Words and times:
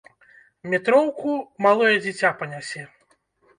Метроўку 0.73 1.29
малое 1.67 1.93
дзіця 2.07 2.35
панясе! 2.43 2.81